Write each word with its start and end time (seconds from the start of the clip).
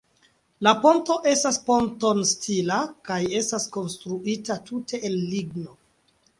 La 0.67 0.71
ponto 0.85 1.17
estas 1.31 1.59
ponton-stila 1.67 2.79
kaj 3.11 3.21
estas 3.43 3.71
konstruita 3.79 4.59
tute 4.73 5.05
el 5.11 5.23
ligno. 5.37 5.81